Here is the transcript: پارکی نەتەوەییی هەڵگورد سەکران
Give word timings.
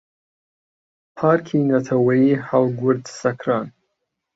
پارکی 1.17 1.59
نەتەوەییی 1.69 2.41
هەڵگورد 2.47 3.03
سەکران 3.19 3.67